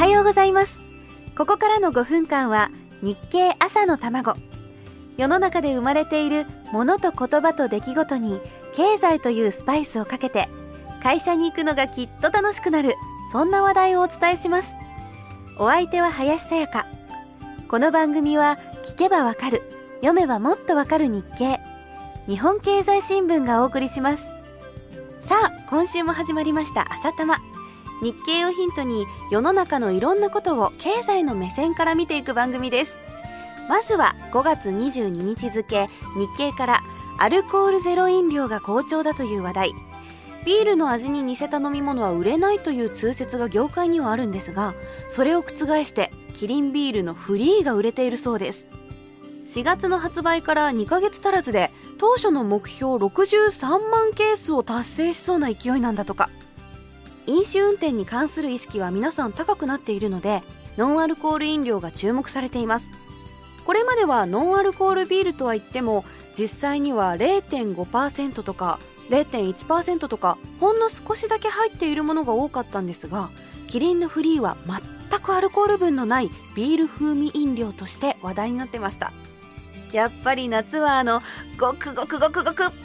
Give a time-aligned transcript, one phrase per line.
[0.00, 0.80] はようございます。
[1.36, 2.70] ここからの5分間は
[3.02, 4.32] 日経朝の卵。
[5.18, 8.40] 世の中で生まれているものと言葉と出来事に
[8.72, 10.48] 経済というスパイスをかけて
[11.02, 12.94] 会社に行くのがきっと楽しくなる
[13.30, 14.72] そんな話題をお伝えします。
[15.58, 16.86] お相手は林さやか。
[17.68, 19.62] この番組は聞けばわかる
[19.96, 21.60] 読めばもっとわかる日経。
[22.26, 24.32] 日本経済新聞がお送りします。
[25.20, 27.36] さあ今週も始まりました朝玉。
[28.02, 32.98] 日経をヒントに世の中のいろんなことを経済の目線から見ていく番組です。
[33.68, 36.80] まずは5月22日付日経から
[37.18, 39.72] アルコールゼロ飲料が好調だという話題。
[40.44, 44.74] ビールの味に似せた飲み物は売れないという通説が業界にはあるんですが
[45.10, 48.66] それを覆してキリンビールのフリーが売れているそうです。
[49.50, 56.30] 4月の発売から2ヶ月足らずで当初の目標63万ケースを達成しそうな勢いなんだとか。
[57.26, 60.42] 飲酒運転に関する意識は皆さん高くなっているので
[60.76, 62.88] ノンアルコール飲料が注目されています。
[63.64, 66.04] これまではノンアルコールビールとは言っても
[66.36, 68.78] 実際には0.5%とか
[69.10, 73.30] 0.1%とかほんの少しだけ入っているものが多かったんですが
[73.68, 79.12] キリンのフリーは全くアルコール分のないビール風味飲料として話題になってました。
[79.92, 81.20] やっぱり夏はあの
[81.58, 82.76] ごくごくごくごくブワーっ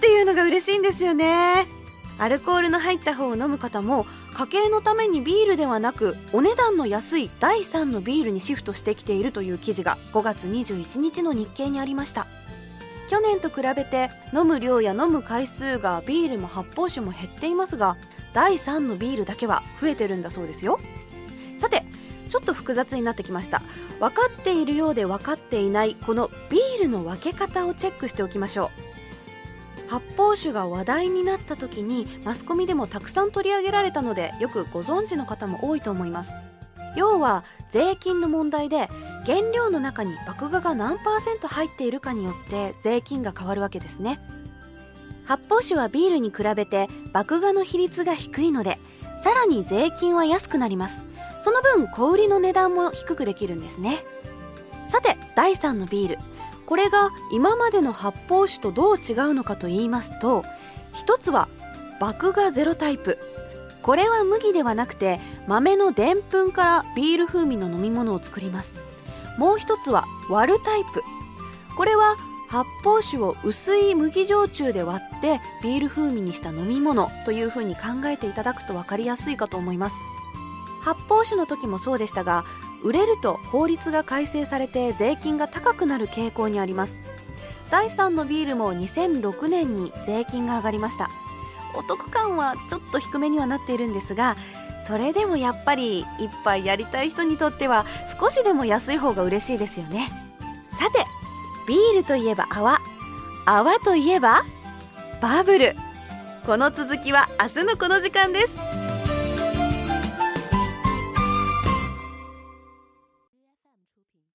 [0.00, 1.66] ていうのが嬉しいんですよね。
[2.18, 12.26] アルコールの入った方を飲む方も家計のためにビールではなくお値段の安い第3のビールにシフトしてきているという記事が5月21日の日経にありました。
[13.08, 17.98] 去年と比べて飲む量や飲む回数がビールも発泡酒も減っていますが
[18.32, 20.80] 第3のビールだけは増えてるんだそうですよ。
[21.58, 21.84] さて
[22.30, 23.62] ちょっと複雑になってきました。
[24.00, 28.93] 分かっているようで分かっていないこのビールの分け方をチェックしておきましょう。
[29.94, 36.32] 発泡酒が話題になった時にマスコミでもたくさん取り上げられたのでよくご存知の方も多いと思います。
[36.96, 38.88] 要は税金の問題で
[39.24, 44.18] 原料の中に麦芽が何パーセント入っているかによって税金が変わるわけですね。
[45.26, 48.78] 発泡酒はビールに比べて麦芽の比率が低いので
[49.22, 51.02] さらに税金は安くなります。
[51.38, 54.04] その分小売りの値段も低くできるんですね。
[54.88, 56.18] さて第3のビール。
[56.66, 60.44] これが今までの発泡酒とどう違うのかと言いますと
[60.94, 61.48] 一つは
[62.00, 63.18] 麦芽ゼロタイプ。
[63.82, 68.74] これは麦ではなくて豆のでんぷんからビール風味の飲み物を作ります。
[69.36, 71.02] もう一つは割るタイプ。
[71.76, 72.16] これは
[72.48, 79.96] 発泡酒を薄い麦焼酎で割ってビール風味にした飲み物というふうに考えていただくと分かりやすいかと思います。
[80.82, 82.44] 発泡酒の時もそうでしたが
[82.84, 86.96] 売れると法律が改正されて税金が高くなる傾向にあります。
[87.70, 91.10] 第3のビールも2006年に税金が上がりました。
[91.74, 94.36] お得感はちょっと低めにはなっているんですが
[94.86, 97.84] それでもやっぱり一杯やりたい人にとっては
[98.20, 100.10] 少しでも安い方が嬉しいですよね。
[100.70, 101.04] さて
[101.66, 102.78] ビールといえば泡。
[103.46, 104.44] 泡といえば
[105.20, 105.74] バブル。
[106.44, 108.83] この続きは明日のこの時間です。